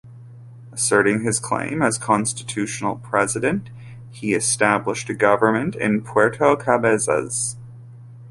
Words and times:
Asserting 0.71 1.21
his 1.21 1.37
claim 1.37 1.83
as 1.83 1.99
constitutional 1.99 2.95
president, 2.95 3.69
he 4.09 4.33
established 4.33 5.07
a 5.11 5.13
government 5.13 5.75
in 5.75 6.01
Puerto 6.01 6.55
Cabezas. 6.55 7.55